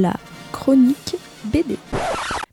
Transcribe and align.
la 0.00 0.14
chronique 0.52 1.16
BD. 1.44 1.76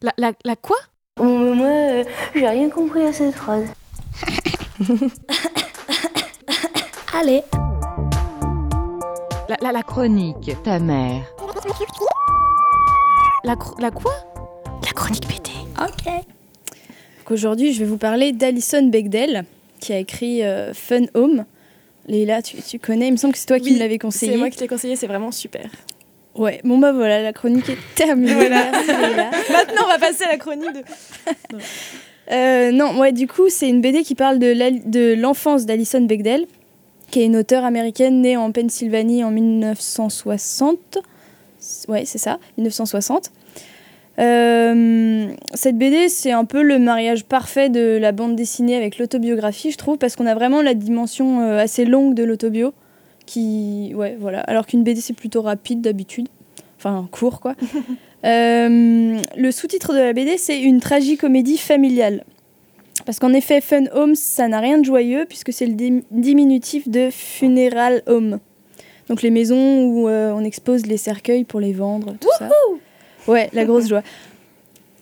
La, 0.01 0.13
la, 0.17 0.31
la 0.45 0.55
quoi? 0.55 0.77
Bon, 1.17 1.55
moi, 1.55 1.67
euh, 1.67 2.03
j'ai 2.35 2.47
rien 2.47 2.69
compris 2.69 3.03
à 3.03 3.13
cette 3.13 3.35
phrase. 3.35 3.67
Allez 7.13 7.43
la, 9.49 9.57
la, 9.61 9.71
la, 9.73 9.83
Chronique, 9.83 10.55
ta 10.63 10.79
mère. 10.79 11.23
la, 13.43 13.55
la 13.79 13.91
quoi? 13.91 14.13
La 14.83 14.91
chronique 14.93 15.27
BD. 15.27 15.51
Ok. 15.77 16.23
Aujourd'hui, 17.29 17.73
je 17.73 17.79
vais 17.79 17.85
vous 17.85 17.97
parler 17.97 18.31
d'Alison 18.31 18.83
Bechdel, 18.87 19.43
qui 19.81 19.91
a 19.91 19.97
écrit 19.97 20.43
euh, 20.43 20.73
Fun 20.73 21.03
Home. 21.15 21.45
Léla, 22.07 22.41
tu, 22.41 22.61
tu 22.61 22.79
connais, 22.79 23.07
il 23.07 23.11
me 23.11 23.17
semble 23.17 23.33
que 23.33 23.39
c'est 23.39 23.45
toi 23.45 23.59
qui 23.59 23.73
me 23.73 23.79
l'avais 23.79 23.99
conseillé. 23.99 24.31
C'est 24.31 24.37
moi 24.37 24.49
qui 24.49 24.57
t'ai 24.57 24.67
conseillé, 24.67 24.95
c'est 24.95 25.07
vraiment 25.07 25.31
super. 25.31 25.69
Ouais, 26.35 26.61
bon 26.63 26.77
bah 26.77 26.91
voilà, 26.91 27.21
la 27.21 27.33
chronique 27.33 27.69
est 27.69 27.77
terminée. 27.95 28.33
Voilà. 28.33 28.71
Maintenant, 28.71 29.83
on 29.85 29.87
va 29.87 29.99
passer 29.99 30.23
à 30.23 30.31
la 30.31 30.37
chronique 30.37 30.73
de. 30.73 30.81
Euh, 32.31 32.71
non, 32.71 32.97
ouais, 32.97 33.11
du 33.11 33.27
coup, 33.27 33.49
c'est 33.49 33.67
une 33.67 33.81
BD 33.81 34.03
qui 34.03 34.15
parle 34.15 34.39
de 34.39 35.15
l'enfance 35.15 35.65
d'Alison 35.65 35.99
Bechdel, 35.99 36.45
qui 37.09 37.19
est 37.19 37.25
une 37.25 37.35
auteure 37.35 37.65
américaine 37.65 38.21
née 38.21 38.37
en 38.37 38.53
Pennsylvanie 38.53 39.25
en 39.25 39.31
1960. 39.31 40.99
Ouais, 41.89 42.05
c'est 42.05 42.19
ça, 42.19 42.39
1960. 42.57 43.31
Euh, 44.19 45.27
cette 45.53 45.77
BD, 45.77 46.09
c'est 46.09 46.31
un 46.31 46.45
peu 46.45 46.61
le 46.61 46.79
mariage 46.79 47.25
parfait 47.25 47.69
de 47.69 47.97
la 47.99 48.11
bande 48.11 48.35
dessinée 48.35 48.75
avec 48.75 48.97
l'autobiographie, 48.97 49.71
je 49.71 49.77
trouve, 49.77 49.97
parce 49.97 50.15
qu'on 50.15 50.25
a 50.25 50.35
vraiment 50.35 50.61
la 50.61 50.73
dimension 50.73 51.41
euh, 51.41 51.59
assez 51.59 51.85
longue 51.85 52.13
de 52.13 52.23
l'autobio, 52.23 52.73
qui, 53.31 53.93
ouais, 53.95 54.17
voilà. 54.19 54.41
Alors 54.41 54.65
qu'une 54.65 54.83
BD, 54.83 54.99
c'est 54.99 55.13
plutôt 55.13 55.41
rapide 55.41 55.79
d'habitude, 55.81 56.27
enfin 56.77 57.07
court, 57.11 57.39
quoi. 57.39 57.55
Euh, 58.23 59.19
le 59.35 59.51
sous-titre 59.51 59.93
de 59.93 59.97
la 59.97 60.13
BD, 60.13 60.37
c'est 60.37 60.61
une 60.61 60.79
tragicomédie 60.79 61.57
familiale. 61.57 62.23
Parce 63.03 63.17
qu'en 63.17 63.33
effet, 63.33 63.61
Fun 63.61 63.85
Home, 63.95 64.13
ça 64.13 64.47
n'a 64.47 64.59
rien 64.59 64.77
de 64.77 64.85
joyeux, 64.85 65.25
puisque 65.27 65.51
c'est 65.51 65.65
le 65.65 65.73
dim- 65.73 66.03
diminutif 66.11 66.87
de 66.87 67.09
Funeral 67.09 68.03
Home. 68.05 68.37
Donc 69.09 69.23
les 69.23 69.31
maisons 69.31 69.85
où 69.85 70.07
euh, 70.07 70.31
on 70.35 70.43
expose 70.43 70.85
les 70.85 70.97
cercueils 70.97 71.45
pour 71.45 71.59
les 71.59 71.73
vendre, 71.73 72.13
tout 72.21 72.29
ça. 72.37 72.47
Ouais, 73.27 73.49
la 73.53 73.65
grosse 73.65 73.87
joie. 73.89 74.03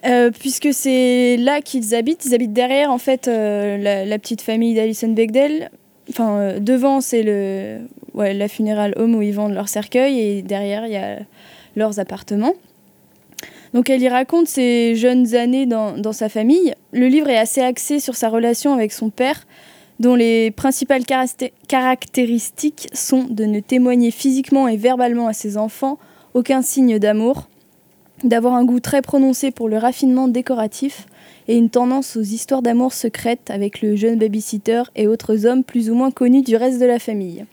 Euh, 0.06 0.32
puisque 0.32 0.74
c'est 0.74 1.36
là 1.36 1.60
qu'ils 1.60 1.94
habitent, 1.96 2.26
ils 2.26 2.34
habitent 2.34 2.54
derrière 2.54 2.90
en 2.90 3.00
fait 3.00 3.28
euh, 3.28 3.76
la, 3.78 4.06
la 4.06 4.18
petite 4.18 4.40
famille 4.42 4.76
d'Alison 4.76 5.10
Bechdel. 5.10 5.72
Enfin, 6.10 6.58
devant 6.62 7.02
c'est 7.02 7.22
le 7.22 7.80
ouais, 8.14 8.34
la 8.34 8.48
funeral 8.48 8.94
home 8.98 9.16
où 9.16 9.22
ils 9.22 9.34
vendent 9.34 9.54
leurs 9.54 9.70
cercueils 9.70 10.20
et 10.20 10.42
derrière 10.42 10.86
il 10.86 10.94
y 10.94 10.98
a 10.98 11.20
leurs 11.76 12.00
appartements. 12.00 12.54
Donc 13.74 13.90
elle 13.90 14.02
y 14.02 14.10
raconte 14.10 14.48
ses 14.48 14.96
jeunes 14.96 15.36
années 15.36 15.66
dans, 15.66 15.98
dans 15.98 16.14
sa 16.14 16.30
famille. 16.30 16.74
Le 16.92 17.08
livre 17.08 17.30
est 17.30 17.38
assez 17.38 17.62
axé 17.62 18.00
sur 18.00 18.16
sa 18.16 18.30
relation 18.30 18.74
avec 18.74 18.92
son 18.92 19.10
père, 19.10 19.46
dont 20.00 20.16
les 20.16 20.50
principales 20.52 21.04
caracté- 21.04 21.54
caractéristiques 21.68 22.88
sont 22.94 23.26
de 23.26 23.46
ne 23.46 23.60
témoigner 23.60 24.12
physiquement 24.12 24.68
et 24.68 24.78
verbalement 24.78 25.28
à 25.28 25.34
ses 25.34 25.58
enfants 25.58 26.00
aucun 26.34 26.62
signe 26.62 27.00
d'amour, 27.00 27.48
d'avoir 28.24 28.54
un 28.54 28.66
goût 28.66 28.80
très 28.80 29.02
prononcé 29.02 29.52
pour 29.52 29.70
le 29.70 29.78
raffinement 29.78 30.28
décoratif 30.28 31.06
et 31.48 31.56
une 31.56 31.70
tendance 31.70 32.16
aux 32.16 32.22
histoires 32.22 32.62
d'amour 32.62 32.94
secrètes 32.94 33.50
avec 33.50 33.82
le 33.82 33.96
jeune 33.96 34.18
babysitter 34.18 34.84
et 34.96 35.08
autres 35.08 35.46
hommes 35.46 35.64
plus 35.64 35.90
ou 35.90 35.96
moins 35.96 36.12
connus 36.12 36.44
du 36.44 36.56
reste 36.56 36.80
de 36.80 36.86
la 36.86 37.00
famille. 37.00 37.46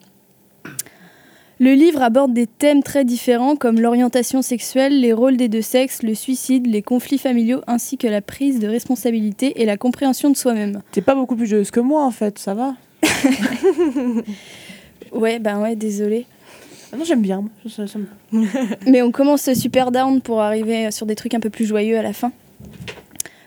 Le 1.58 1.72
livre 1.72 2.02
aborde 2.02 2.34
des 2.34 2.46
thèmes 2.46 2.82
très 2.82 3.04
différents 3.04 3.56
comme 3.56 3.80
l'orientation 3.80 4.42
sexuelle, 4.42 5.00
les 5.00 5.14
rôles 5.14 5.38
des 5.38 5.48
deux 5.48 5.62
sexes, 5.62 6.02
le 6.02 6.14
suicide, 6.14 6.66
les 6.66 6.82
conflits 6.82 7.16
familiaux 7.18 7.62
ainsi 7.66 7.96
que 7.96 8.06
la 8.06 8.20
prise 8.20 8.58
de 8.58 8.68
responsabilité 8.68 9.62
et 9.62 9.64
la 9.64 9.78
compréhension 9.78 10.28
de 10.28 10.36
soi-même. 10.36 10.82
T'es 10.92 11.00
pas 11.00 11.14
beaucoup 11.14 11.34
plus 11.34 11.46
joyeuse 11.46 11.70
que 11.70 11.80
moi 11.80 12.04
en 12.04 12.10
fait, 12.10 12.38
ça 12.38 12.52
va 12.52 12.74
Ouais, 15.12 15.38
ben 15.38 15.60
ouais, 15.62 15.76
désolé. 15.76 16.26
ah 16.92 16.96
Non, 16.98 17.04
j'aime 17.04 17.22
bien. 17.22 17.40
moi. 17.40 17.50
Ça- 17.70 17.86
ça 17.86 17.98
me- 17.98 18.46
Mais 18.90 19.00
on 19.00 19.10
commence 19.10 19.50
super 19.54 19.90
down 19.92 20.20
pour 20.20 20.42
arriver 20.42 20.90
sur 20.90 21.06
des 21.06 21.14
trucs 21.14 21.32
un 21.32 21.40
peu 21.40 21.48
plus 21.48 21.64
joyeux 21.64 21.96
à 21.96 22.02
la 22.02 22.12
fin. 22.12 22.32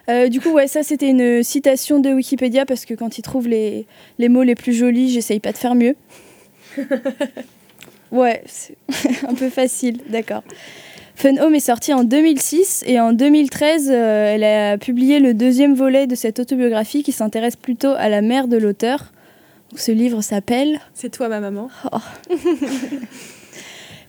Euh, 0.10 0.30
du 0.30 0.42
coup, 0.42 0.50
ouais, 0.50 0.66
ça 0.68 0.82
c'était 0.82 1.10
une 1.10 1.44
citation 1.44 2.00
de 2.00 2.10
Wikipédia 2.12 2.66
parce 2.66 2.86
que 2.86 2.96
quand 2.96 3.20
ils 3.20 3.22
trouvent 3.22 3.48
les, 3.48 3.86
les 4.18 4.30
mots 4.30 4.42
les 4.42 4.56
plus 4.56 4.74
jolis, 4.74 5.12
j'essaye 5.12 5.40
pas 5.40 5.52
de 5.52 5.58
faire 5.58 5.76
mieux. 5.76 5.96
Ouais, 8.12 8.44
c'est 8.46 8.78
un 9.28 9.34
peu 9.34 9.50
facile, 9.50 10.00
d'accord. 10.10 10.44
Fun 11.16 11.38
Home 11.38 11.54
est 11.54 11.60
sorti 11.60 11.94
en 11.94 12.06
2006 12.06 12.86
et 12.88 13.00
en 13.00 13.12
2013, 13.12 13.90
euh, 13.92 14.34
elle 14.34 14.44
a 14.44 14.78
publié 14.78 15.20
le 15.20 15.34
deuxième 15.34 15.76
volet 15.76 16.08
de 16.08 16.16
cette 16.16 16.40
autobiographie 16.40 17.04
qui 17.04 17.12
s'intéresse 17.12 17.58
plutôt 17.58 17.92
à 17.98 18.08
la 18.08 18.22
mère 18.22 18.48
de 18.48 18.56
l'auteur. 18.56 19.12
Ce 19.76 19.92
livre 19.92 20.22
s'appelle. 20.22 20.80
C'est 20.94 21.10
toi, 21.10 21.28
ma 21.28 21.42
maman. 21.42 21.70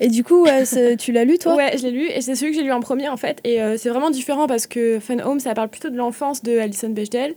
Et 0.01 0.09
du 0.09 0.25
coup, 0.25 0.45
ouais, 0.45 0.65
tu 0.97 1.13
l'as 1.13 1.25
lu 1.25 1.37
toi? 1.39 1.57
Ouais, 1.57 1.77
je 1.77 1.83
l'ai 1.83 1.91
lu 1.91 2.07
et 2.07 2.23
c'est 2.23 2.35
celui 2.35 2.53
que 2.53 2.59
j'ai 2.59 2.65
lu 2.65 2.73
en 2.73 2.81
premier 2.81 3.09
en 3.11 3.19
fait. 3.19 3.39
Et 3.45 3.61
euh, 3.61 3.77
c'est 3.77 3.91
vraiment 3.91 4.11
différent 4.11 4.47
parce 4.47 4.67
que 4.67 4.99
Fun 4.99 5.19
Home, 5.19 5.41
ça 5.41 5.53
parle 5.53 5.69
plutôt 5.69 5.91
de 5.91 5.97
l'enfance 5.97 6.43
de 6.43 6.59
Alison 6.59 6.89
Bechdel. 6.89 7.35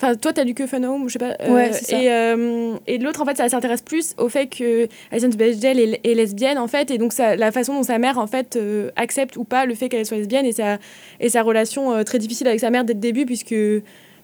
Enfin, 0.00 0.14
toi, 0.14 0.32
t'as 0.32 0.44
lu 0.44 0.54
que 0.54 0.66
Fun 0.66 0.82
Home, 0.84 1.08
je 1.08 1.14
sais 1.14 1.18
pas. 1.18 1.34
euh, 1.40 1.52
Ouais, 1.54 1.72
c'est 1.72 1.84
ça. 1.86 2.00
Et, 2.00 2.10
euh, 2.10 2.74
et 2.86 2.98
l'autre, 2.98 3.20
en 3.20 3.24
fait, 3.24 3.36
ça 3.36 3.48
s'intéresse 3.48 3.82
plus 3.82 4.14
au 4.16 4.28
fait 4.28 4.46
que 4.46 4.86
Alison 5.10 5.28
Bechdel 5.28 5.80
est, 5.80 6.00
est 6.04 6.14
lesbienne, 6.14 6.56
en 6.58 6.68
fait, 6.68 6.90
et 6.92 6.98
donc 6.98 7.12
ça, 7.12 7.34
la 7.36 7.50
façon 7.52 7.74
dont 7.74 7.82
sa 7.82 7.98
mère, 7.98 8.18
en 8.18 8.26
fait, 8.28 8.56
euh, 8.56 8.90
accepte 8.96 9.36
ou 9.36 9.42
pas 9.44 9.66
le 9.66 9.74
fait 9.74 9.88
qu'elle 9.88 10.06
soit 10.06 10.16
lesbienne 10.18 10.46
et 10.46 10.52
sa, 10.52 10.78
et 11.20 11.28
sa 11.28 11.42
relation 11.42 11.92
euh, 11.92 12.04
très 12.04 12.18
difficile 12.18 12.46
avec 12.46 12.60
sa 12.60 12.70
mère 12.70 12.84
dès 12.84 12.94
le 12.94 13.00
début, 13.00 13.26
puisque 13.26 13.54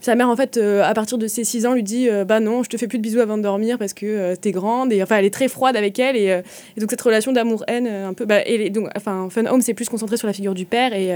sa 0.05 0.15
mère, 0.17 0.29
en 0.29 0.37
fait, 0.37 0.57
euh, 0.57 0.83
à 0.83 0.93
partir 0.95 1.17
de 1.19 1.27
ses 1.27 1.45
6 1.45 1.67
ans, 1.67 1.73
lui 1.75 1.83
dit 1.83 2.09
euh, 2.09 2.25
Bah 2.25 2.41
non, 2.41 2.63
je 2.63 2.69
te 2.69 2.77
fais 2.77 2.87
plus 2.87 2.99
de 2.99 3.03
bisous 3.03 3.21
avant 3.21 3.37
de 3.39 3.43
dormir 3.43 3.79
parce 3.79 3.95
que 3.95 4.05
euh, 4.07 4.37
t'es 4.37 4.53
grande. 4.53 4.93
Et 4.93 5.03
enfin, 5.03 5.17
elle 5.17 5.25
est 5.25 5.33
très 5.33 5.49
froide 5.49 5.77
avec 5.77 5.99
elle. 5.99 6.17
Et, 6.17 6.27
et 6.77 6.81
donc, 6.81 6.91
cette 6.91 7.01
relation 7.01 7.33
d'amour-haine, 7.33 7.87
un 7.87 8.13
peu. 8.15 8.25
Bah, 8.27 8.43
et 8.47 8.59
les- 8.59 8.71
donc, 8.71 8.89
enfin, 8.97 9.29
Fun 9.31 9.47
Home, 9.47 9.61
c'est 9.63 9.75
plus 9.75 9.89
concentré 9.89 10.17
sur 10.17 10.27
la 10.27 10.33
figure 10.33 10.55
du 10.55 10.67
père 10.67 10.93
et 10.95 11.11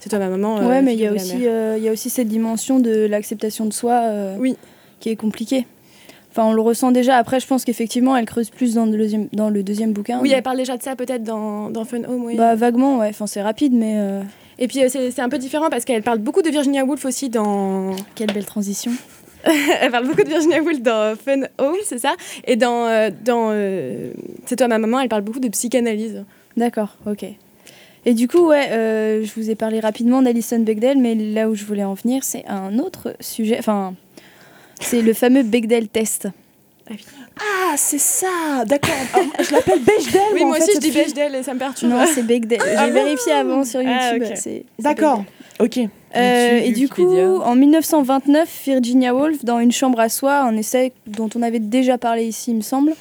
c'est 0.00 0.08
toi, 0.08 0.18
ma 0.18 0.28
maman. 0.28 0.66
Ouais, 0.66 0.82
mais 0.82 0.94
il 0.94 1.00
y, 1.00 1.06
a 1.06 1.12
aussi, 1.12 1.36
il 1.44 1.82
y 1.82 1.88
a 1.88 1.92
aussi 1.92 2.10
cette 2.10 2.28
dimension 2.28 2.80
de 2.80 3.06
l'acceptation 3.06 3.66
de 3.66 3.72
soi 3.72 4.02
Oui. 4.38 4.56
qui 5.00 5.10
est 5.10 5.16
compliquée. 5.16 5.66
Enfin, 6.30 6.44
on 6.46 6.54
le 6.54 6.62
ressent 6.62 6.92
déjà. 6.92 7.16
Après, 7.18 7.40
je 7.40 7.46
pense 7.46 7.62
qu'effectivement, 7.66 8.16
elle 8.16 8.24
creuse 8.24 8.48
plus 8.48 8.72
dans 8.74 8.86
le 8.86 8.92
deuxième, 8.96 9.28
dans 9.34 9.50
le 9.50 9.62
deuxième 9.62 9.92
bouquin. 9.92 10.18
Oui, 10.22 10.30
mais- 10.30 10.36
elle 10.36 10.42
parle 10.42 10.56
déjà 10.56 10.78
de 10.78 10.82
ça 10.82 10.96
peut-être 10.96 11.22
dans, 11.22 11.68
dans 11.68 11.84
Fun 11.84 12.04
Home. 12.08 12.24
Oui. 12.24 12.36
Bah, 12.36 12.54
vaguement, 12.54 12.98
ouais. 13.00 13.08
Enfin, 13.10 13.26
c'est 13.26 13.42
rapide, 13.42 13.74
mais 13.74 13.98
Et 14.62 14.68
puis, 14.68 14.80
euh, 14.80 14.86
c'est 14.88 15.10
c'est 15.10 15.22
un 15.22 15.28
peu 15.28 15.38
différent 15.38 15.70
parce 15.70 15.84
qu'elle 15.84 16.04
parle 16.04 16.20
beaucoup 16.20 16.40
de 16.40 16.48
Virginia 16.48 16.84
Woolf 16.84 17.04
aussi 17.04 17.28
dans. 17.28 17.96
quelle 18.14 18.32
belle 18.32 18.46
transition. 18.46 18.92
elle 19.80 19.90
parle 19.90 20.06
beaucoup 20.06 20.22
de 20.22 20.28
Virginia 20.28 20.62
Woolf 20.62 20.80
dans 20.80 21.16
Fun 21.16 21.40
Home, 21.58 21.74
c'est 21.84 21.98
ça? 21.98 22.14
Et 22.46 22.54
dans, 22.54 22.86
euh, 22.86 23.10
dans 23.24 23.48
euh, 23.50 24.12
C'est 24.46 24.54
toi, 24.54 24.68
ma 24.68 24.78
maman, 24.78 25.00
elle 25.00 25.08
parle 25.08 25.22
beaucoup 25.22 25.40
de 25.40 25.48
psychanalyse. 25.48 26.24
D'accord, 26.56 26.96
ok. 27.06 27.24
Et 28.04 28.14
du 28.14 28.28
coup, 28.28 28.46
ouais, 28.50 28.70
euh, 28.70 29.24
je 29.24 29.32
vous 29.34 29.50
ai 29.50 29.56
parlé 29.56 29.80
rapidement 29.80 30.22
d'Alison 30.22 30.60
Bechdel, 30.60 30.98
mais 30.98 31.16
là 31.16 31.48
où 31.48 31.56
je 31.56 31.64
voulais 31.64 31.82
en 31.82 31.94
venir, 31.94 32.22
c'est 32.22 32.44
un 32.46 32.78
autre 32.78 33.16
sujet. 33.18 33.56
Enfin, 33.58 33.94
c'est 34.80 35.02
le 35.02 35.12
fameux 35.12 35.42
Bechdel 35.42 35.88
test. 35.88 36.28
Ah, 37.72 37.76
c'est 37.78 37.98
ça 37.98 38.64
D'accord. 38.66 38.90
Ah, 39.14 39.42
je 39.42 39.50
l'appelle 39.50 39.80
Bechdel. 39.80 40.20
Oui, 40.34 40.44
moi 40.44 40.50
en 40.50 40.54
fait, 40.54 40.64
aussi, 40.64 40.72
je 40.74 40.78
dis. 40.80 40.90
Bechdel 40.90 41.34
et 41.36 41.42
ça 41.42 41.54
me 41.54 41.58
perturbe. 41.58 41.90
Non, 41.90 42.04
c'est 42.06 42.22
Bechdel. 42.22 42.60
J'ai 42.60 42.90
vérifié 42.90 43.32
avant 43.32 43.64
sur 43.64 43.80
YouTube. 43.80 44.24
Ah, 44.30 44.36
c'est 44.36 44.66
D'accord. 44.78 45.24
Ok. 45.58 45.78
Euh, 45.78 46.58
et 46.58 46.72
du 46.72 46.90
coup, 46.90 47.16
en 47.16 47.54
1929, 47.54 48.62
Virginia 48.66 49.14
Woolf, 49.14 49.42
dans 49.44 49.58
Une 49.58 49.72
chambre 49.72 50.00
à 50.00 50.10
soi, 50.10 50.40
un 50.40 50.54
essai 50.56 50.92
dont 51.06 51.30
on 51.34 51.40
avait 51.40 51.60
déjà 51.60 51.96
parlé 51.96 52.24
ici, 52.24 52.50
il 52.50 52.56
me 52.56 52.62
semble, 52.62 52.92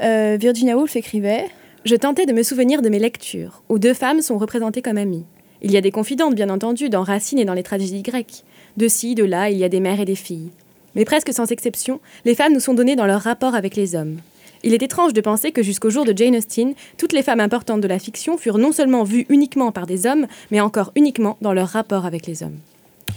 euh, 0.00 0.38
Virginia 0.40 0.74
Woolf 0.74 0.96
écrivait 0.96 1.50
Je 1.84 1.94
tentais 1.94 2.24
de 2.24 2.32
me 2.32 2.42
souvenir 2.42 2.80
de 2.80 2.88
mes 2.88 2.98
lectures, 2.98 3.62
où 3.68 3.78
deux 3.78 3.94
femmes 3.94 4.22
sont 4.22 4.38
représentées 4.38 4.80
comme 4.80 4.96
amies. 4.96 5.26
Il 5.60 5.70
y 5.70 5.76
a 5.76 5.82
des 5.82 5.90
confidentes, 5.90 6.34
bien 6.34 6.48
entendu, 6.48 6.88
dans 6.88 7.02
Racine 7.02 7.38
et 7.38 7.44
dans 7.44 7.54
les 7.54 7.62
tragédies 7.62 8.02
grecques. 8.02 8.44
De 8.78 8.88
ci, 8.88 9.14
de 9.14 9.24
là, 9.24 9.50
il 9.50 9.58
y 9.58 9.64
a 9.64 9.68
des 9.68 9.80
mères 9.80 10.00
et 10.00 10.06
des 10.06 10.14
filles. 10.14 10.50
Mais 10.94 11.04
presque 11.04 11.32
sans 11.32 11.50
exception, 11.50 12.00
les 12.24 12.34
femmes 12.34 12.52
nous 12.52 12.60
sont 12.60 12.74
données 12.74 12.96
dans 12.96 13.06
leur 13.06 13.20
rapport 13.22 13.54
avec 13.54 13.76
les 13.76 13.94
hommes. 13.94 14.18
Il 14.64 14.74
est 14.74 14.82
étrange 14.82 15.12
de 15.12 15.20
penser 15.20 15.50
que 15.50 15.62
jusqu'au 15.62 15.90
jour 15.90 16.04
de 16.04 16.16
Jane 16.16 16.36
Austen, 16.36 16.74
toutes 16.96 17.12
les 17.12 17.22
femmes 17.22 17.40
importantes 17.40 17.80
de 17.80 17.88
la 17.88 17.98
fiction 17.98 18.36
furent 18.36 18.58
non 18.58 18.70
seulement 18.72 19.02
vues 19.02 19.26
uniquement 19.28 19.72
par 19.72 19.86
des 19.86 20.06
hommes, 20.06 20.26
mais 20.50 20.60
encore 20.60 20.92
uniquement 20.94 21.36
dans 21.40 21.52
leur 21.52 21.68
rapport 21.68 22.06
avec 22.06 22.26
les 22.26 22.42
hommes. 22.44 22.58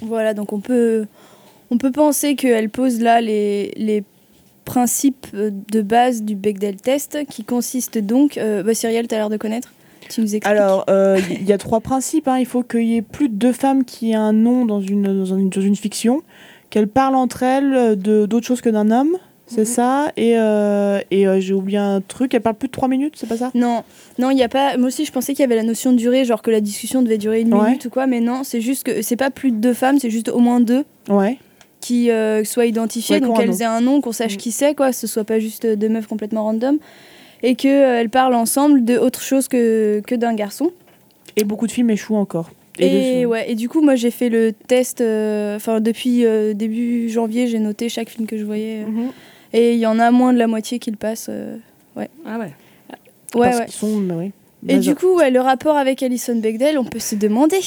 Voilà, 0.01 0.33
donc 0.33 0.53
on 0.53 0.59
peut, 0.59 1.05
on 1.69 1.77
peut 1.77 1.91
penser 1.91 2.35
qu'elle 2.35 2.69
pose 2.69 2.99
là 2.99 3.21
les, 3.21 3.71
les 3.77 4.03
principes 4.65 5.27
euh, 5.35 5.51
de 5.71 5.81
base 5.81 6.23
du 6.23 6.35
Bechdel 6.35 6.77
test, 6.77 7.19
qui 7.29 7.43
consiste 7.43 7.97
donc. 7.99 8.37
Euh, 8.37 8.63
bah, 8.63 8.73
Cyrielle, 8.73 9.07
tu 9.07 9.13
as 9.13 9.19
l'air 9.19 9.29
de 9.29 9.37
connaître 9.37 9.71
Tu 10.09 10.21
nous 10.21 10.35
expliques 10.35 10.45
Alors, 10.51 10.85
euh, 10.89 11.19
il 11.29 11.45
y 11.45 11.53
a 11.53 11.57
trois 11.59 11.79
principes. 11.81 12.27
hein. 12.27 12.39
Il 12.39 12.47
faut 12.47 12.63
qu'il 12.63 12.85
y 12.85 12.95
ait 12.97 13.01
plus 13.03 13.29
de 13.29 13.35
deux 13.35 13.53
femmes 13.53 13.85
qui 13.85 14.11
aient 14.11 14.15
un 14.15 14.33
nom 14.33 14.65
dans 14.65 14.81
une, 14.81 15.03
dans 15.03 15.25
une, 15.25 15.49
dans 15.49 15.61
une 15.61 15.75
fiction, 15.75 16.23
qu'elles 16.75 16.87
parlent 16.89 17.15
entre 17.15 17.41
elles 17.41 17.97
de- 17.97 18.25
d'autre 18.25 18.45
chose 18.45 18.59
que 18.59 18.69
d'un 18.69 18.91
homme, 18.91 19.15
c'est 19.47 19.63
ça? 19.63 20.11
Et, 20.17 20.33
euh, 20.37 20.99
et 21.09 21.25
euh, 21.25 21.39
j'ai 21.39 21.53
oublié 21.53 21.77
un 21.77 22.01
truc, 22.01 22.33
elle 22.33 22.41
parle 22.41 22.57
plus 22.57 22.67
de 22.67 22.73
3 22.73 22.89
minutes, 22.89 23.13
c'est 23.15 23.29
pas 23.29 23.37
ça? 23.37 23.49
Non, 23.55 23.83
non, 24.19 24.29
il 24.29 24.37
y 24.37 24.43
a 24.43 24.49
pas. 24.49 24.75
Moi 24.75 24.87
aussi, 24.87 25.05
je 25.05 25.11
pensais 25.13 25.31
qu'il 25.33 25.39
y 25.39 25.45
avait 25.45 25.55
la 25.55 25.63
notion 25.63 25.93
de 25.93 25.97
durée, 25.97 26.25
genre 26.25 26.41
que 26.41 26.51
la 26.51 26.59
discussion 26.59 27.01
devait 27.01 27.17
durer 27.17 27.39
une 27.39 27.53
Ouais. 27.53 27.63
minute 27.67 27.85
ou 27.85 27.89
quoi, 27.89 28.07
mais 28.07 28.19
non, 28.19 28.43
c'est 28.43 28.59
juste 28.59 28.83
que 28.83 29.01
c'est 29.01 29.15
pas 29.15 29.29
plus 29.31 29.51
de 29.51 29.57
deux 29.57 29.73
femmes, 29.73 29.99
c'est 29.99 30.09
juste 30.09 30.27
au 30.27 30.39
moins 30.39 30.59
deux 30.59 30.83
Ouais. 31.07 31.37
qui 31.79 32.11
euh, 32.11 32.43
soient 32.43 32.65
identifiées, 32.65 33.15
Ouais, 33.15 33.21
donc 33.21 33.37
ont 33.37 33.39
un 33.39 33.43
elles 33.43 33.49
nom. 33.51 33.57
aient 33.59 33.63
un 33.63 33.79
nom, 33.81 34.01
qu'on 34.01 34.11
sache 34.11 34.33
Mm. 34.33 34.37
qui 34.37 34.51
c'est, 34.51 34.75
quoi, 34.75 34.91
ce 34.91 35.07
soit 35.07 35.23
pas 35.23 35.39
juste 35.39 35.65
deux 35.65 35.87
meufs 35.87 36.07
complètement 36.07 36.43
random, 36.43 36.77
et 37.41 37.55
que 37.55 37.69
euh, 37.69 38.01
elles 38.01 38.09
parlent 38.09 38.35
ensemble 38.35 38.83
de 38.83 38.97
autre 38.97 39.21
chose 39.21 39.47
que, 39.47 40.01
que 40.05 40.15
d'un 40.15 40.33
garçon. 40.33 40.71
Et 41.37 41.45
beaucoup 41.45 41.67
de 41.67 41.71
films 41.71 41.91
échouent 41.91 42.15
encore. 42.17 42.49
Et, 42.79 43.25
ouais, 43.25 43.49
et 43.51 43.55
du 43.55 43.69
coup, 43.69 43.81
moi 43.81 43.95
j'ai 43.95 44.11
fait 44.11 44.29
le 44.29 44.51
test, 44.51 44.99
euh, 45.01 45.55
enfin 45.55 45.79
depuis 45.79 46.25
euh, 46.25 46.53
début 46.53 47.09
janvier, 47.09 47.47
j'ai 47.47 47.59
noté 47.59 47.87
chaque 47.89 48.09
film 48.09 48.27
que 48.27 48.37
je 48.37 48.43
voyais, 48.43 48.83
euh, 48.83 48.87
Mhm. 48.89 49.11
et 49.53 49.73
il 49.73 49.79
y 49.79 49.85
en 49.85 49.97
a 49.99 50.11
moins 50.11 50.33
de 50.33 50.37
la 50.39 50.47
moitié 50.47 50.79
qui 50.79 50.91
le 50.91 50.97
passe. 50.97 51.27
euh, 51.29 51.57
Ah 52.25 52.37
ouais. 52.37 52.45
ouais, 52.45 52.47
parce 53.33 53.59
ouais. 53.59 53.67
sont. 53.69 54.01
ouais. 54.09 54.31
Et 54.67 54.79
du 54.79 54.95
coup, 54.95 55.15
ouais, 55.15 55.29
le 55.31 55.39
rapport 55.39 55.77
avec 55.77 56.01
Alison 56.03 56.35
Bechdel, 56.35 56.77
on 56.79 56.83
peut 56.85 56.99
se 56.99 57.15
demander. 57.15 57.59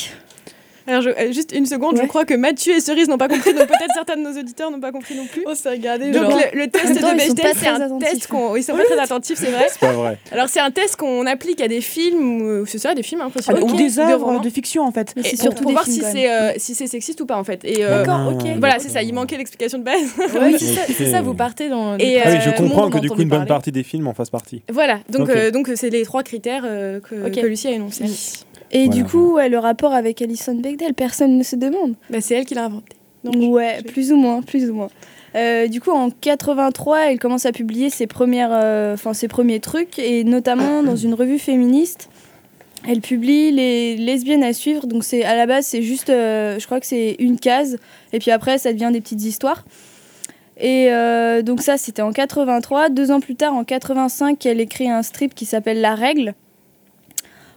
Alors, 0.88 1.02
je- 1.02 1.10
euh, 1.10 1.32
juste 1.32 1.52
une 1.54 1.66
seconde, 1.66 1.96
je 1.96 2.02
Ouais. 2.02 2.08
crois 2.08 2.24
que 2.24 2.34
Mathieu 2.34 2.74
et 2.74 2.80
Cerise 2.80 3.08
n'ont 3.08 3.18
pas 3.18 3.28
compris, 3.28 3.52
donc 3.54 3.66
peut-être 3.66 3.92
certains 3.94 4.16
de 4.16 4.22
nos 4.22 4.38
auditeurs 4.40 4.70
n'ont 4.70 4.80
pas 4.80 4.90
compris 4.90 5.14
non 5.14 5.26
plus. 5.26 5.44
On 5.46 5.54
s'est 5.54 5.68
regardé 5.70 6.10
Donc 6.10 6.30
genre. 6.30 6.40
le, 6.52 6.58
le 6.60 6.66
test 6.68 7.00
temps, 7.00 7.12
de 7.14 7.16
ils 7.16 7.20
sont 7.20 7.34
Bechdel, 7.34 7.44
pas 7.52 7.58
c'est 7.58 7.66
un 7.68 7.74
très 7.74 7.82
attentifs. 7.84 8.08
test 8.10 8.26
qu'on... 8.26 8.56
Ils 8.56 8.62
sont 8.64 8.74
pas 8.76 8.84
très 8.84 8.98
attentifs, 8.98 9.38
c'est 9.38 9.50
vrai. 9.50 9.66
C'est 9.70 9.78
pas 9.80 9.92
vrai. 9.92 10.18
Alors 10.32 10.48
c'est 10.48 10.60
un 10.60 10.70
test 10.70 10.96
qu'on 10.96 11.26
applique 11.26 11.60
à 11.60 11.68
des 11.68 11.80
films, 11.80 12.40
ou 12.62 12.66
c'est 12.66 12.78
ça, 12.78 12.94
des 12.94 13.02
films 13.02 13.20
hein, 13.20 13.30
Ah, 13.48 13.52
Ou 13.62 13.76
des 13.76 13.98
œuvres 13.98 14.24
romans. 14.26 14.40
de 14.40 14.50
fiction 14.50 14.82
en 14.84 14.90
fait. 14.92 15.12
Mais 15.14 15.22
Et 15.22 15.24
c'est 15.26 15.36
pour, 15.36 15.42
surtout 15.42 15.62
pour 15.62 15.72
voir 15.72 15.84
films, 15.84 15.96
si 15.96 16.02
c'est 16.10 16.30
euh, 16.30 16.52
si 16.56 16.74
c'est 16.74 16.86
sexiste 16.86 17.20
ou 17.20 17.26
pas 17.26 17.36
en 17.36 17.44
fait. 17.44 17.60
Et 17.64 17.84
euh, 17.84 18.04
D'accord, 18.04 18.32
ok. 18.34 18.46
voilà, 18.58 18.78
c'est 18.78 18.88
ça. 18.88 19.02
Il 19.02 19.12
manquait 19.14 19.36
l'explication 19.36 19.78
de 19.78 19.84
base. 19.84 20.00
Oui, 20.40 20.56
c'est 20.58 21.10
ça, 21.10 21.20
vous 21.20 21.34
partez 21.34 21.68
dans. 21.68 21.98
Et, 21.98 22.20
Ah 22.22 22.28
euh, 22.30 22.40
je 22.40 22.50
comprends 22.50 22.88
que 22.90 22.98
du 22.98 23.10
coup 23.10 23.20
une 23.20 23.28
bonne 23.28 23.46
partie 23.46 23.72
des 23.72 23.82
films 23.82 24.06
en 24.06 24.14
fassent 24.14 24.30
partie. 24.30 24.62
voilà, 24.72 25.00
donc 25.10 25.28
euh, 25.28 25.50
c'est 25.74 25.90
les 25.90 26.04
trois 26.04 26.22
critères 26.22 26.62
euh, 26.64 27.00
que 27.00 27.46
Lucie 27.46 27.68
a 27.68 27.72
énoncés. 27.72 28.04
Et 28.70 28.86
Voilà, 28.86 28.94
du 29.02 29.04
coup, 29.08 29.34
ouais, 29.34 29.48
le 29.48 29.58
rapport 29.58 29.94
avec 29.94 30.20
Alison 30.22 30.54
Bechdel, 30.54 30.94
personne 30.94 31.36
ne 31.38 31.42
se 31.42 31.56
demande. 31.56 31.94
Bah, 32.10 32.20
c'est 32.20 32.34
elle 32.34 32.44
qui 32.44 32.54
l'a 32.54 32.64
inventé. 32.66 32.96
Donc, 33.24 33.34
ouais, 33.52 33.78
je- 33.78 33.90
plus 33.90 34.12
ou 34.12 34.16
moins, 34.16 34.42
plus 34.42 34.68
ou 34.70 34.74
moins. 34.74 34.88
Euh, 35.34 35.66
du 35.68 35.80
coup, 35.80 35.90
en 35.90 36.10
83, 36.10 37.10
elle 37.10 37.18
commence 37.18 37.46
à 37.46 37.52
publier 37.52 37.90
ses 37.90 38.06
premières, 38.06 38.50
euh, 38.52 38.94
enfin 38.94 39.12
ses 39.14 39.28
premiers 39.28 39.60
trucs, 39.60 39.98
et 39.98 40.24
notamment 40.24 40.82
dans 40.84 40.96
une 40.96 41.14
revue 41.14 41.38
féministe. 41.38 42.08
Elle 42.86 43.00
publie 43.00 43.50
les 43.50 43.96
lesbiennes 43.96 44.44
à 44.44 44.52
suivre. 44.52 44.86
Donc 44.86 45.02
c'est 45.04 45.24
à 45.24 45.34
la 45.36 45.46
base, 45.46 45.66
c'est 45.66 45.82
juste, 45.82 46.10
euh, 46.10 46.58
je 46.58 46.64
crois 46.66 46.78
que 46.80 46.86
c'est 46.86 47.16
une 47.18 47.38
case, 47.38 47.76
et 48.12 48.18
puis 48.20 48.30
après, 48.30 48.56
ça 48.58 48.72
devient 48.72 48.90
des 48.92 49.00
petites 49.00 49.22
histoires. 49.24 49.64
Et 50.60 50.88
euh, 50.92 51.42
donc 51.42 51.60
ça, 51.60 51.76
c'était 51.76 52.02
en 52.02 52.12
83. 52.12 52.88
Deux 52.88 53.10
ans 53.10 53.20
plus 53.20 53.34
tard, 53.36 53.54
en 53.54 53.64
85, 53.64 54.44
elle 54.46 54.60
écrit 54.60 54.88
un 54.90 55.02
strip 55.02 55.34
qui 55.34 55.44
s'appelle 55.44 55.80
La 55.80 55.94
Règle, 55.94 56.34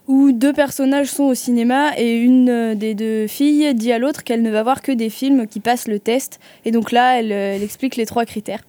où 0.08 0.32
deux 0.32 0.54
personnages 0.54 1.08
sont 1.08 1.26
au 1.26 1.34
cinéma 1.34 1.92
et 1.98 2.18
une 2.18 2.50
euh, 2.50 2.76
des 2.76 2.96
deux 2.96 3.28
filles 3.28 3.74
dit 3.76 3.92
à 3.92 4.00
l'autre 4.00 4.24
qu'elle 4.24 4.42
ne 4.42 4.50
va 4.50 4.64
voir 4.64 4.82
que 4.82 4.92
des 4.92 5.10
films 5.10 5.48
qui 5.48 5.60
passent 5.60 5.88
le 5.88 6.00
test. 6.00 6.40
Et 6.66 6.72
donc 6.72 6.92
là, 6.92 7.20
elle, 7.20 7.32
euh, 7.32 7.62
explique 7.62 7.96
les 7.96 8.06
trois 8.06 8.26
critères. 8.26 8.62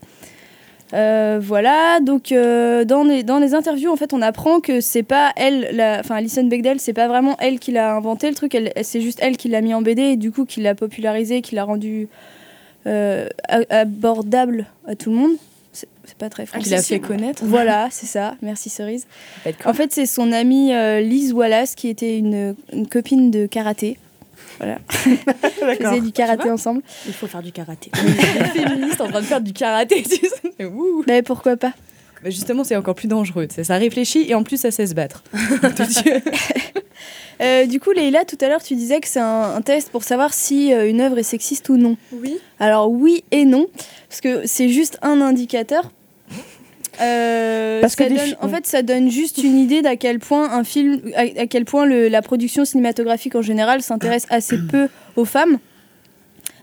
Euh, 0.94 1.40
voilà, 1.42 2.00
donc 2.00 2.34
dans, 2.34 3.04
les, 3.04 3.22
dans 3.22 3.38
les 3.38 3.54
interviews, 3.54 3.90
en 3.90 3.96
fait, 3.96 4.12
on 4.12 4.20
apprend 4.20 4.60
que 4.60 4.82
c'est 4.82 5.02
pas 5.02 5.32
elle, 5.36 5.80
enfin 5.98 6.16
Alison 6.16 6.44
Bechdel, 6.44 6.80
c'est 6.80 6.92
pas 6.92 7.08
vraiment 7.08 7.34
elle 7.38 7.58
qui 7.58 7.72
l'a 7.72 7.94
inventé 7.94 8.28
le 8.28 8.34
truc, 8.34 8.54
c'est 8.82 9.00
juste 9.00 9.18
elle 9.22 9.38
qui 9.38 9.48
l'a 9.48 9.62
mis 9.62 9.72
en 9.72 9.80
BD 9.80 10.02
et 10.02 10.16
du 10.16 10.30
coup 10.30 10.44
qui 10.44 10.60
l'a 10.60 10.74
popularisé, 10.74 11.40
qui 11.40 11.54
l'a 11.54 11.64
rendu 11.64 12.08
abordable 13.70 14.66
à 14.86 14.94
tout 14.94 15.08
le 15.08 15.16
monde. 15.16 15.36
C'est 15.72 15.88
pas 16.18 16.28
très 16.28 16.44
français. 16.46 16.68
l'a 16.70 16.82
fait 16.82 17.00
connaître. 17.00 17.42
Voilà, 17.44 17.88
c'est 17.90 18.06
ça, 18.06 18.34
merci 18.42 18.68
Cerise. 18.68 19.06
En 19.64 19.72
fait, 19.72 19.92
c'est 19.92 20.04
son 20.06 20.30
amie 20.32 20.74
euh, 20.74 21.00
Liz 21.00 21.32
Wallace 21.32 21.74
qui 21.74 21.88
était 21.88 22.18
une, 22.18 22.54
une 22.72 22.86
copine 22.86 23.30
de 23.30 23.46
karaté. 23.46 23.96
Voilà, 24.58 24.78
ils 25.06 25.16
D'accord. 25.60 25.90
faisaient 25.92 26.00
du 26.02 26.12
karaté 26.12 26.50
ensemble. 26.50 26.82
Il 27.06 27.14
faut 27.14 27.26
faire 27.26 27.42
du 27.42 27.52
karaté. 27.52 27.90
Les 28.04 28.44
féministes 28.62 29.00
en 29.00 29.08
train 29.08 29.20
de 29.20 29.26
faire 29.26 29.40
du 29.40 29.52
karaté, 29.54 30.02
tu 30.02 30.16
sais. 30.16 30.64
Ouh. 30.66 31.04
Mais 31.06 31.22
pourquoi 31.22 31.56
pas 31.56 31.72
Bah, 32.22 32.28
justement, 32.30 32.62
c'est 32.64 32.76
encore 32.76 32.94
plus 32.94 33.08
dangereux. 33.08 33.48
Ça 33.62 33.76
réfléchit 33.78 34.26
et 34.28 34.34
en 34.34 34.42
plus, 34.42 34.58
ça 34.58 34.70
sait 34.70 34.86
se 34.86 34.94
battre. 34.94 35.24
Euh, 37.40 37.66
Du 37.66 37.80
coup, 37.80 37.90
Leïla, 37.92 38.24
tout 38.24 38.38
à 38.40 38.48
l'heure, 38.48 38.62
tu 38.62 38.74
disais 38.74 39.00
que 39.00 39.08
c'est 39.08 39.20
un, 39.20 39.54
un 39.56 39.62
test 39.62 39.90
pour 39.90 40.04
savoir 40.04 40.32
si 40.34 40.72
euh, 40.72 40.88
une 40.88 41.00
œuvre 41.00 41.18
est 41.18 41.22
sexiste 41.24 41.68
ou 41.68 41.76
non. 41.76 41.96
Oui. 42.12 42.38
Alors 42.60 42.90
oui 42.90 43.24
et 43.30 43.44
non, 43.44 43.66
parce 44.08 44.20
que 44.20 44.46
c'est 44.46 44.68
juste 44.68 44.98
un 45.02 45.20
indicateur. 45.20 45.90
Euh, 47.00 47.80
Parce 47.80 47.96
que 47.96 48.04
donne- 48.04 48.36
en 48.42 48.48
fait, 48.48 48.66
ça 48.66 48.82
donne 48.82 49.10
juste 49.10 49.38
une 49.38 49.58
idée 49.58 49.80
d'à 49.80 49.96
quel 49.96 50.18
point 50.18 50.50
un 50.52 50.62
film, 50.62 51.00
à, 51.16 51.20
à 51.40 51.46
quel 51.46 51.64
point 51.64 51.86
le- 51.86 52.08
la 52.08 52.20
production 52.20 52.64
cinématographique 52.66 53.34
en 53.34 53.40
général 53.42 53.80
s'intéresse 53.82 54.26
assez 54.28 54.58
peu 54.70 54.88
aux 55.16 55.24
femmes. 55.24 55.58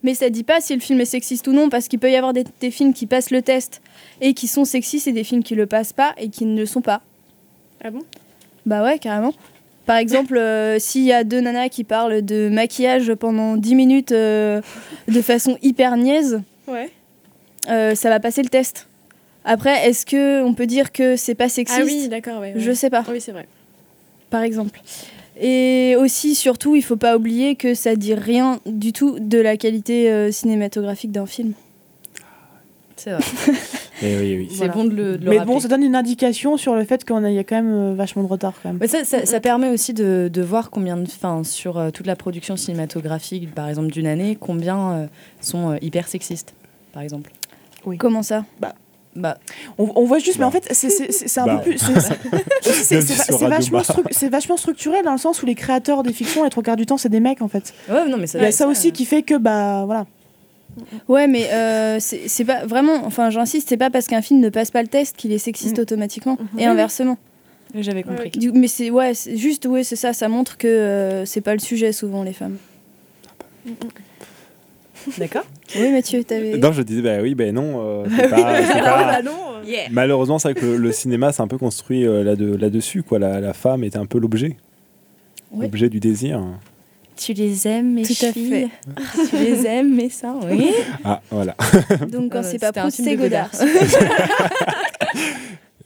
Mais 0.03 0.13
ça 0.13 0.30
dit 0.30 0.44
pas 0.44 0.62
si 0.62 0.74
le 0.75 0.80
film 0.80 1.01
est 1.01 1.06
sexiste 1.06 1.47
ou 1.47 1.51
non, 1.51 1.68
parce 1.69 1.88
qu'il 1.88 2.00
peut 2.00 2.12
y 2.12 2.15
avoir 2.15 2.31
des, 2.33 2.45
des 2.62 2.71
films 2.71 2.94
qui 2.94 3.06
passent 3.07 3.31
le 3.31 3.41
test 3.41 3.81
et 4.21 4.33
qui 4.33 4.47
sont 4.47 4.65
sexistes 4.65 5.07
et 5.07 5.12
des 5.12 5.24
films 5.25 5.44
qui 5.44 5.56
le 5.56 5.65
passent 5.65 5.94
pas 5.94 6.13
et 6.18 6.30
qui 6.30 6.45
ne 6.45 6.57
le 6.57 6.65
sont 6.65 6.81
pas. 6.81 7.01
Ah 7.83 7.89
bon? 7.89 8.01
Bah 8.65 8.83
ouais, 8.83 9.00
carrément. 9.00 9.33
Par 9.85 9.97
exemple, 9.97 10.37
euh, 10.37 10.77
s'il 10.79 11.03
y 11.03 11.11
a 11.11 11.23
deux 11.23 11.41
nanas 11.41 11.69
qui 11.69 11.83
parlent 11.83 12.21
de 12.23 12.49
maquillage 12.49 13.13
pendant 13.15 13.57
10 13.57 13.75
minutes 13.75 14.11
euh, 14.11 14.61
de 15.07 15.21
façon 15.21 15.57
hyper 15.63 15.97
niaise, 15.97 16.41
Ouais. 16.67 16.91
euh, 17.69 17.95
ça 17.95 18.09
va 18.09 18.19
passer 18.19 18.43
le 18.43 18.49
test. 18.49 18.87
Après, 19.45 19.87
est-ce 19.89 20.05
que 20.05 20.43
on 20.43 20.53
peut 20.53 20.67
dire 20.67 20.91
que 20.91 21.15
c'est 21.15 21.33
pas 21.33 21.49
sexiste? 21.49 21.79
Ah 21.81 21.85
oui, 21.85 22.07
d'accord. 22.07 22.39
Ouais, 22.39 22.53
ouais. 22.53 22.59
Je 22.59 22.71
sais 22.71 22.89
pas, 22.91 23.03
Oui, 23.09 23.19
c'est 23.19 23.31
vrai. 23.31 23.47
par 24.29 24.43
exemple. 24.43 24.79
Et 25.41 25.95
aussi, 25.97 26.35
surtout, 26.35 26.75
il 26.75 26.81
faut 26.83 26.97
pas 26.97 27.15
oublier 27.15 27.55
que 27.55 27.73
ça 27.73 27.95
dit 27.95 28.13
rien 28.13 28.59
du 28.65 28.91
tout 28.93 29.17
de 29.19 29.39
la 29.39 29.55
qualité 29.57 30.11
euh, 30.11 30.31
cinématographique 30.31 31.11
d'un 31.13 31.25
film. 31.25 31.53
C'est 32.97 33.11
vrai. 33.11 33.23
Et 34.01 34.18
oui, 34.18 34.38
oui. 34.50 34.56
C'est 34.57 34.69
bon 34.69 34.86
de 34.86 34.90
le, 34.96 35.18
de 35.18 35.25
le 35.25 35.30
Mais 35.31 35.38
rappeler. 35.40 35.54
bon, 35.54 35.60
ça 35.60 35.68
donne 35.68 35.84
une 35.84 35.96
indication 35.96 36.57
sur 36.57 36.75
le 36.75 36.84
fait 36.86 37.04
qu'il 37.04 37.16
y 37.34 37.38
a 37.38 37.44
quand 37.44 37.56
même 37.56 37.74
euh, 37.74 37.94
vachement 37.96 38.24
de 38.24 38.28
retard 38.28 38.54
quand 38.62 38.69
même. 38.69 38.78
Mais 38.80 38.88
ça, 38.88 39.04
ça, 39.04 39.25
ça 39.25 39.40
permet 39.40 39.69
aussi 39.69 39.94
de, 39.94 40.30
de 40.31 40.42
voir 40.42 40.69
combien 40.69 40.96
de, 40.98 41.04
enfin, 41.04 41.44
sur 41.44 41.78
euh, 41.78 41.90
toute 41.92 42.07
la 42.07 42.16
production 42.16 42.56
cinématographique, 42.56 43.54
par 43.54 43.68
exemple 43.68 43.92
d'une 43.92 44.07
année, 44.07 44.38
combien 44.40 44.92
euh, 44.92 45.07
sont 45.42 45.72
euh, 45.72 45.78
hyper 45.81 46.07
sexistes, 46.07 46.54
par 46.94 47.01
exemple. 47.04 47.31
Comment 47.98 48.24
ça? 48.24 48.46
Bah, 49.16 49.38
On, 49.78 49.92
on 49.96 50.06
voit 50.06 50.19
juste, 50.19 50.38
mais 50.38 50.42
Bah. 50.44 50.48
en 50.48 50.51
fait, 50.51 50.68
c'est- 50.72 51.40
un 51.40 51.46
Bah. 51.46 51.57
peu 51.63 51.72
plus. 51.72 51.80
c'est- 52.62 53.00
vachement, 53.48 53.79
stru- 53.82 54.58
structuré 54.58 55.01
dans 55.03 55.12
le 55.13 55.18
sens 55.18 55.41
où 55.41 55.46
les 55.46 55.56
créateurs 55.56 56.03
des 56.03 56.13
fictions, 56.13 56.44
les 56.44 56.50
trois 56.50 56.63
quarts 56.63 56.75
du 56.75 56.86
temps, 56.86 56.98
c'est 56.98 57.10
des 57.10 57.20
mecs 57.20 57.41
en 57.41 57.48
fait. 57.48 57.74
ouais, 57.89 58.08
non, 58.08 58.18
mais 58.18 58.27
ça. 58.27 58.38
Il 58.39 58.44
y 58.44 58.48
a 58.48 58.51
ça 58.51 58.68
aussi 58.68 58.91
qui 58.91 59.06
fait 59.06 59.24
que, 59.24 59.36
bah 59.36 59.84
voilà. 59.86 60.06
Ouais, 61.07 61.27
mais 61.27 61.50
euh, 61.53 61.98
c'est 62.00 62.45
pas 62.45 62.65
vraiment. 62.65 63.05
Enfin, 63.05 63.29
j'insiste, 63.29 63.69
c'est 63.69 63.77
pas 63.77 63.89
parce 63.89 64.07
qu'un 64.07 64.21
film 64.21 64.39
ne 64.39 64.50
passe 64.50 64.71
pas 64.71 64.81
le 64.81 64.88
test 64.88 65.15
qu'il 65.17 65.31
est 65.31 65.38
sexiste 65.38 65.77
Mm. 65.77 65.81
automatiquement, 65.81 66.38
Mhm. 66.53 66.59
et 66.59 66.65
inversement. 66.65 67.17
J'avais 67.75 68.01
compris. 68.03 68.31
Ouais, 68.33 68.39
Du- 68.39 68.51
mais 68.51 68.67
c'est 68.67 68.89
ouais, 68.89 69.13
juste 69.36 69.65
ouais, 69.67 69.83
c'est 69.83 69.95
ça. 69.95 70.12
Ça 70.13 70.27
montre 70.27 70.57
que 70.57 70.67
euh, 70.67 71.25
c'est 71.25 71.41
pas 71.41 71.53
le 71.53 71.59
sujet 71.59 71.91
souvent 71.91 72.24
les 72.24 72.33
femmes. 72.33 72.57
D'accord. 75.17 75.43
Oui, 75.77 75.91
Mathieu, 75.91 76.24
t'avais. 76.24 76.57
Non, 76.57 76.71
je 76.71 76.81
disais, 76.81 77.01
bah 77.01 77.19
oui, 77.21 77.33
bah 77.36 77.51
non. 77.51 77.81
euh, 78.03 78.05
c'est 78.17 78.29
pas- 78.29 78.63
c'est 78.65 78.79
pas- 78.81 79.21
non. 79.21 79.31
Malheureusement, 79.91 80.39
c'est 80.39 80.51
vrai 80.51 80.59
que 80.59 80.65
le, 80.65 80.77
le 80.77 80.91
cinéma 80.91 81.31
s'est 81.31 81.41
un 81.41 81.48
peu 81.48 81.57
construit 81.57 82.05
euh, 82.05 82.24
là-de- 82.24 82.55
là-dessus. 82.55 83.03
quoi. 83.03 83.19
La, 83.19 83.39
la 83.39 83.53
femme 83.53 83.83
était 83.83 83.98
un 83.98 84.05
peu 84.05 84.19
l'objet. 84.19 84.57
Ouais. 85.51 85.65
L'objet 85.65 85.89
du 85.89 86.00
désir. 86.00 86.41
Tu 87.19 87.33
les 87.33 87.67
aimes, 87.67 87.93
mes 87.95 88.03
Tout 88.03 88.13
à 88.25 88.31
filles. 88.31 88.69
tu 89.29 89.35
les 89.35 89.65
aimes, 89.67 89.93
mes 89.93 90.09
seins, 90.09 90.39
oui. 90.49 90.71
Ah, 91.03 91.21
voilà. 91.29 91.53
Donc 92.09 92.31
quand 92.31 92.39
Euh, 92.39 92.43
c'est 92.43 92.59
pas 92.59 92.71
Proust, 92.71 93.01
c'est 93.03 93.15
Godard. 93.17 93.49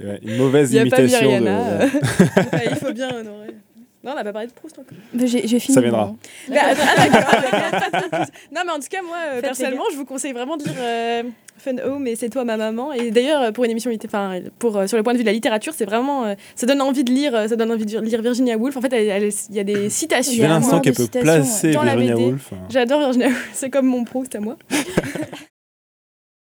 Ouais, 0.03 0.19
Une 0.23 0.37
mauvaise 0.37 0.71
Il 0.71 0.75
y 0.75 0.79
a 0.79 0.85
pas 0.85 0.99
imitation. 1.01 1.19
de- 1.19 1.39
Myriana, 1.39 1.59
euh. 1.69 1.87
Ouais, 2.53 2.67
il 2.71 2.75
faut 2.75 2.91
bien 2.93 3.09
honorer. 3.09 3.55
Non, 4.03 4.12
on 4.12 4.15
n'a 4.15 4.24
pas 4.25 4.33
parlé 4.33 4.48
de 4.48 4.53
Proust 4.53 4.77
encore. 4.79 4.98
J'ai 5.15 5.60
fini. 5.60 5.74
Ça 5.74 5.79
viendra. 5.79 6.07
moi. 6.07 6.15
Mais, 6.50 6.57
ah, 6.60 6.74
d'accord, 6.75 7.41
d'accord. 8.01 8.25
non, 8.53 8.62
mais 8.65 8.72
en 8.74 8.79
tout 8.79 8.88
cas, 8.89 9.01
moi, 9.01 9.15
euh, 9.27 9.36
Faites 9.36 9.43
personnellement, 9.45 9.86
je 9.91 9.98
vous 9.98 10.03
conseille 10.03 10.33
vraiment 10.33 10.57
de 10.57 10.65
lire 10.65 10.74
euh, 10.77 11.24
Fun 11.57 11.77
Home 11.86 12.05
et 12.07 12.17
C'est 12.17 12.27
toi 12.27 12.43
ma 12.43 12.57
maman. 12.57 12.91
Et 12.91 13.12
d'ailleurs, 13.12 13.53
pour 13.53 13.63
une 13.63 13.72
émission, 13.72 13.89
enfin, 14.05 14.39
pour 14.60 14.75
euh, 14.75 14.88
sur 14.88 14.98
le 14.98 15.03
point 15.03 15.13
de 15.13 15.19
vue 15.19 15.24
de 15.24 15.29
la 15.29 15.33
littérature, 15.33 15.72
c'est 15.74 15.86
vraiment, 15.86 16.25
euh, 16.25 16.36
ça 16.55 16.65
donne 16.65 16.81
envie 16.81 17.05
de 17.05 17.12
lire, 17.13 17.33
euh, 17.33 17.48
ça 17.48 17.55
donne 17.55 17.72
envie 17.72 17.86
de 17.86 18.00
lire 18.01 18.22
Virginia 18.22 18.57
Woolf. 18.57 18.75
En 18.75 18.81
fait, 18.81 18.91
il 18.91 19.55
y 19.55 19.60
a 19.60 19.63
des 19.63 19.89
citations. 19.89 20.33
Il 20.33 20.36
Tu 20.36 20.41
y 20.41 20.43
a 20.43 20.48
viens 20.48 20.55
un 20.57 20.60
l'instant 20.60 20.81
qu'elle 20.81 20.95
peut 20.95 21.07
placer 21.07 21.72
Dans 21.72 21.83
la 21.83 21.95
Virginia. 21.95 22.17
Woolf. 22.27 22.51
J'adore 22.69 23.00
Virginia 23.00 23.27
Woolf, 23.27 23.50
c'est 23.53 23.69
comme 23.69 23.86
mon 23.86 24.03
Proust 24.03 24.36
à 24.36 24.41
moi. 24.41 24.57